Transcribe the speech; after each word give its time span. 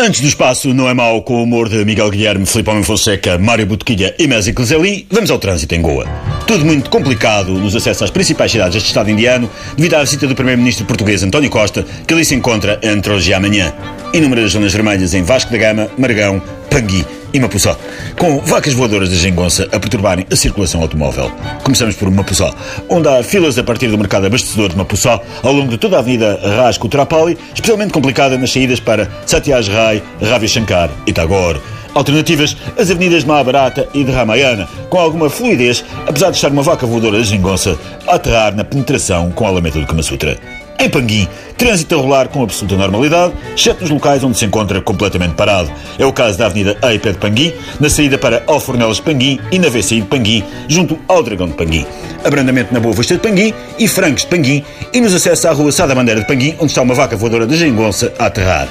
Antes 0.00 0.20
do 0.20 0.28
espaço 0.28 0.72
não 0.72 0.88
é 0.88 0.94
mau 0.94 1.20
com 1.22 1.34
o 1.34 1.42
humor 1.42 1.68
de 1.68 1.84
Miguel 1.84 2.08
Guilherme, 2.08 2.46
Filipe 2.46 2.70
Homem 2.70 2.84
Fonseca, 2.84 3.36
Mário 3.36 3.66
Botequilha 3.66 4.14
e 4.16 4.28
Messi 4.28 4.52
Cleseli, 4.52 5.04
vamos 5.10 5.28
ao 5.28 5.40
trânsito 5.40 5.74
em 5.74 5.82
Goa. 5.82 6.06
Tudo 6.46 6.64
muito 6.64 6.88
complicado 6.88 7.50
nos 7.54 7.74
acessos 7.74 8.04
às 8.04 8.10
principais 8.10 8.52
cidades 8.52 8.74
deste 8.74 8.86
Estado 8.86 9.10
indiano, 9.10 9.50
devido 9.76 9.94
à 9.94 10.04
visita 10.04 10.28
do 10.28 10.36
Primeiro-Ministro 10.36 10.86
português 10.86 11.24
António 11.24 11.50
Costa, 11.50 11.84
que 12.06 12.14
ali 12.14 12.24
se 12.24 12.36
encontra 12.36 12.78
entre 12.80 13.12
hoje 13.12 13.30
e 13.30 13.34
amanhã. 13.34 13.74
Inúmeras 14.14 14.52
zonas 14.52 14.72
vermelhas 14.72 15.14
em 15.14 15.24
Vasco 15.24 15.50
da 15.50 15.58
Gama, 15.58 15.90
Margão, 15.98 16.40
Pangui 16.70 17.04
e 17.38 17.40
Mapuçó, 17.40 17.78
com 18.18 18.40
vacas 18.40 18.74
voadoras 18.74 19.08
da 19.08 19.14
Gengonça 19.14 19.68
a 19.72 19.78
perturbarem 19.78 20.26
a 20.30 20.36
circulação 20.36 20.82
automóvel. 20.82 21.30
Começamos 21.62 21.94
por 21.94 22.10
Mapuçó, 22.10 22.54
onde 22.88 23.08
há 23.08 23.22
filas 23.22 23.56
a 23.58 23.62
partir 23.62 23.88
do 23.88 23.96
mercado 23.96 24.26
abastecedor 24.26 24.68
de 24.68 24.76
Mapuçó 24.76 25.22
ao 25.42 25.52
longo 25.52 25.70
de 25.70 25.78
toda 25.78 25.96
a 25.96 26.00
avenida 26.00 26.38
Rasco 26.42 26.88
Trapali, 26.88 27.38
especialmente 27.54 27.92
complicada 27.92 28.36
nas 28.36 28.52
saídas 28.52 28.80
para 28.80 29.08
Satyaj 29.24 29.70
Rai, 29.70 30.02
Ravi 30.20 30.48
Shankar 30.48 30.90
e 31.06 31.12
Tagore. 31.12 31.60
Alternativas, 31.94 32.56
as 32.76 32.90
avenidas 32.90 33.22
de 33.22 33.28
Mahabharata 33.28 33.88
e 33.94 34.04
de 34.04 34.12
Ramayana, 34.12 34.68
com 34.90 34.98
alguma 34.98 35.30
fluidez, 35.30 35.84
apesar 36.06 36.30
de 36.30 36.36
estar 36.36 36.50
uma 36.50 36.62
vaca 36.62 36.86
voadora 36.86 37.18
da 37.18 37.24
Gengonça 37.24 37.78
a 38.06 38.16
aterrar 38.16 38.54
na 38.54 38.64
penetração 38.64 39.30
com 39.30 39.46
a 39.46 39.48
Alameda 39.48 39.80
do 39.80 39.86
Kama 39.86 40.02
Sutra. 40.02 40.38
Em 40.80 40.88
Panguim, 40.88 41.26
trânsito 41.56 41.96
a 41.96 41.98
rolar 41.98 42.28
com 42.28 42.40
absoluta 42.40 42.76
normalidade, 42.76 43.34
exceto 43.52 43.80
nos 43.80 43.90
locais 43.90 44.22
onde 44.22 44.38
se 44.38 44.44
encontra 44.44 44.80
completamente 44.80 45.34
parado. 45.34 45.68
É 45.98 46.06
o 46.06 46.12
caso 46.12 46.38
da 46.38 46.46
Avenida 46.46 46.78
Eipé 46.88 47.10
de 47.10 47.18
Panguim, 47.18 47.52
na 47.80 47.90
saída 47.90 48.16
para 48.16 48.44
Alfornelas 48.46 48.98
de 48.98 49.02
Panguim 49.02 49.40
e 49.50 49.58
na 49.58 49.68
VCI 49.68 50.02
de 50.02 50.06
Panguim, 50.06 50.44
junto 50.68 50.96
ao 51.08 51.20
Dragão 51.20 51.48
de 51.48 51.54
Panguim. 51.54 51.84
Abrandamento 52.24 52.72
na 52.72 52.78
Boa 52.78 52.94
Vista 52.94 53.14
de 53.14 53.20
Panguim 53.20 53.52
e 53.76 53.88
Francos 53.88 54.22
de 54.22 54.28
Panguim 54.28 54.64
e 54.92 55.00
nos 55.00 55.12
acessos 55.12 55.44
à 55.46 55.52
Rua 55.52 55.72
Sada 55.72 55.96
Bandeira 55.96 56.20
de 56.20 56.26
Panguim, 56.28 56.54
onde 56.60 56.66
está 56.66 56.80
uma 56.80 56.94
vaca 56.94 57.16
voadora 57.16 57.44
de 57.44 57.56
Gengonça 57.56 58.12
a 58.16 58.26
aterrar. 58.26 58.68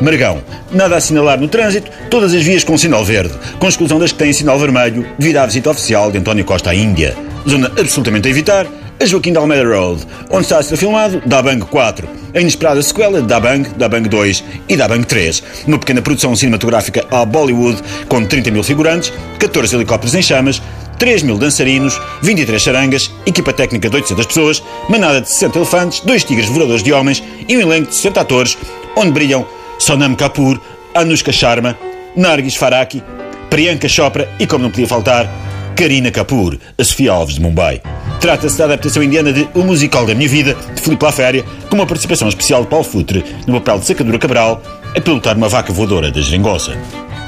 Margão. 0.00 0.42
Nada 0.72 0.96
a 0.96 0.98
assinalar 0.98 1.40
no 1.40 1.48
trânsito, 1.48 1.90
todas 2.10 2.34
as 2.34 2.42
vias 2.42 2.64
com 2.64 2.76
sinal 2.76 3.04
verde, 3.04 3.34
com 3.60 3.68
exclusão 3.68 3.98
das 3.98 4.10
que 4.10 4.18
têm 4.18 4.32
sinal 4.32 4.58
vermelho, 4.58 5.06
devido 5.18 5.36
à 5.36 5.46
visita 5.46 5.70
oficial 5.70 6.10
de 6.10 6.18
António 6.18 6.44
Costa 6.44 6.70
à 6.70 6.74
Índia. 6.74 7.16
Zona 7.48 7.68
absolutamente 7.78 8.26
a 8.28 8.30
evitar, 8.30 8.66
a 9.00 9.06
Joaquim 9.06 9.32
de 9.32 9.38
Almeida 9.38 9.64
Road, 9.64 10.04
onde 10.30 10.42
está 10.42 10.58
a 10.58 10.62
ser 10.62 10.76
filmado 10.76 11.22
Da 11.24 11.40
Bang 11.40 11.64
4, 11.64 12.08
a 12.34 12.40
inesperada 12.40 12.82
sequela 12.82 13.20
de 13.20 13.28
Da 13.28 13.38
Bang, 13.38 13.68
Da 13.76 13.88
Bang 13.88 14.08
2 14.08 14.44
e 14.68 14.76
Da 14.76 14.88
Bang 14.88 15.06
3, 15.06 15.42
uma 15.66 15.78
pequena 15.78 16.02
produção 16.02 16.34
cinematográfica 16.34 17.06
à 17.10 17.24
Bollywood 17.24 17.80
com 18.08 18.24
30 18.24 18.50
mil 18.50 18.62
figurantes, 18.62 19.12
14 19.38 19.76
helicópteros 19.76 20.14
em 20.14 20.22
chamas, 20.22 20.60
3 20.98 21.22
mil 21.22 21.38
dançarinos, 21.38 22.00
23 22.22 22.60
charangas, 22.60 23.10
equipa 23.24 23.52
técnica 23.52 23.88
de 23.88 23.96
800 23.96 24.26
pessoas, 24.26 24.62
manada 24.88 25.20
de 25.20 25.28
60 25.28 25.58
elefantes, 25.58 26.00
dois 26.00 26.24
tigres 26.24 26.48
voadores 26.48 26.82
de 26.82 26.92
homens 26.92 27.22
e 27.48 27.56
um 27.56 27.60
elenco 27.60 27.90
de 27.90 27.94
60 27.94 28.20
atores, 28.20 28.58
onde 28.96 29.12
brilham 29.12 29.46
Sonam 29.78 30.16
Kapoor, 30.16 30.60
Anushka 30.92 31.30
Sharma, 31.30 31.78
Nargis 32.16 32.56
Faraki, 32.56 33.00
Priyanka 33.48 33.88
Chopra 33.88 34.28
e, 34.40 34.46
como 34.46 34.64
não 34.64 34.70
podia 34.70 34.88
faltar, 34.88 35.30
Karina 35.78 36.10
Kapoor, 36.10 36.58
a 36.76 36.82
Sofia 36.82 37.12
Alves 37.12 37.36
de 37.36 37.40
Mumbai. 37.40 37.80
Trata-se 38.20 38.58
da 38.58 38.64
adaptação 38.64 39.00
indiana 39.00 39.32
de 39.32 39.48
O 39.54 39.62
Musical 39.62 40.04
da 40.04 40.12
Minha 40.12 40.28
Vida, 40.28 40.56
de 40.74 40.82
Filipe 40.82 41.04
Laféria, 41.04 41.44
com 41.70 41.76
uma 41.76 41.86
participação 41.86 42.28
especial 42.28 42.62
de 42.62 42.66
Paulo 42.68 42.84
Futre, 42.84 43.24
no 43.46 43.60
papel 43.60 43.78
de 43.78 43.86
Sacadura 43.86 44.18
Cabral, 44.18 44.60
a 44.96 45.00
pilotar 45.00 45.36
uma 45.36 45.48
vaca 45.48 45.72
voadora 45.72 46.10
da 46.10 46.20
Geringonça. 46.20 46.76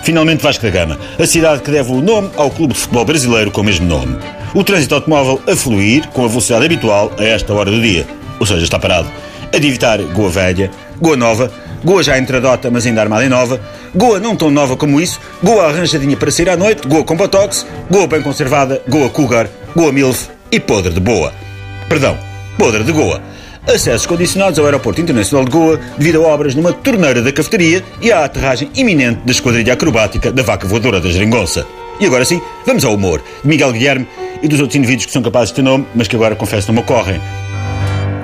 Finalmente 0.03 0.43
Vasco 0.43 0.65
da 0.65 0.71
Gama, 0.71 0.99
a 1.17 1.27
cidade 1.27 1.63
que 1.63 1.71
deve 1.71 1.93
o 1.93 2.01
nome 2.01 2.29
ao 2.37 2.51
clube 2.51 2.75
de 2.75 2.81
futebol 2.81 3.05
brasileiro 3.05 3.53
com 3.53 3.61
o 3.61 3.65
mesmo 3.65 3.87
nome. 3.87 4.19
O 4.53 4.65
trânsito 4.65 4.97
automóvel 4.97 5.41
a 5.47 5.55
fluir 5.55 6.09
com 6.09 6.25
a 6.25 6.29
velocidade 6.29 6.65
habitual 6.65 7.13
a 7.21 7.23
esta 7.23 7.55
hora 7.55 7.71
do 7.71 7.81
dia, 7.81 8.05
ou 8.41 8.47
seja, 8.47 8.65
está 8.65 8.81
parado. 8.81 9.09
A 9.53 9.57
evitar 9.59 10.03
Goa 10.03 10.29
Velha, 10.29 10.73
Goa 11.01 11.17
Nova, 11.17 11.53
Goa 11.83 12.03
já 12.03 12.19
entradota, 12.19 12.71
mas 12.71 12.87
ainda 12.87 13.01
armada 13.01 13.25
em 13.25 13.29
nova. 13.29 13.61
Goa 13.95 14.21
não 14.21 14.37
tão 14.37 14.51
nova 14.51 14.77
como 14.77 15.01
isso. 15.01 15.21
Goa 15.43 15.69
arranjadinha 15.69 16.17
para 16.17 16.31
sair 16.31 16.51
à 16.51 16.57
noite. 16.57 16.87
Goa 16.87 17.05
com 17.05 17.17
botox. 17.17 17.67
Goa 17.91 18.07
bem 18.07 18.23
conservada. 18.23 18.83
Goa 18.89 19.09
cougar. 19.09 19.49
Goa 19.75 19.93
milf. 19.93 20.29
E 20.53 20.61
podre 20.61 20.93
de 20.93 21.01
boa. 21.01 21.33
Perdão, 21.89 22.19
podre 22.59 22.85
de 22.85 22.93
Goa. 22.93 23.23
Acessos 23.67 24.07
condicionados 24.07 24.59
ao 24.59 24.65
Aeroporto 24.65 25.01
Internacional 25.01 25.45
de 25.45 25.51
Goa 25.51 25.81
devido 25.97 26.25
a 26.25 26.29
obras 26.29 26.55
numa 26.55 26.73
torneira 26.73 27.23
da 27.23 27.33
cafetaria 27.33 27.85
e 28.01 28.11
à 28.11 28.25
aterragem 28.25 28.71
iminente 28.75 29.21
da 29.25 29.33
esquadrilha 29.33 29.73
acrobática 29.73 30.33
da 30.33 30.43
vaca 30.43 30.67
voadora 30.67 31.01
da 31.01 31.09
Geringonça. 31.09 31.67
E 32.01 32.07
agora 32.07 32.25
sim, 32.25 32.41
vamos 32.67 32.85
ao 32.85 32.95
humor 32.95 33.23
de 33.43 33.49
Miguel 33.49 33.73
Guilherme 33.73 34.09
e 34.43 34.49
dos 34.49 34.61
outros 34.61 34.77
indivíduos 34.77 35.07
que 35.07 35.13
são 35.13 35.23
capazes 35.23 35.51
de 35.51 35.57
ter 35.57 35.63
nome, 35.63 35.87
mas 35.95 36.09
que 36.09 36.17
agora 36.17 36.35
confesso 36.35 36.69
não 36.69 36.75
me 36.75 36.81
ocorrem. 36.81 37.21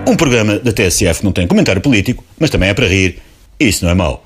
Um 0.09 0.17
programa 0.17 0.59
da 0.59 0.73
TSF 0.73 1.23
não 1.25 1.33
tem 1.33 1.47
comentário 1.47 1.81
político, 1.81 2.25
mas 2.39 2.51
também 2.51 2.71
é 2.71 2.75
para 2.75 2.87
rir 2.87 3.21
isso 3.59 3.85
não 3.85 3.93
é 3.93 3.95
mau. 3.95 4.25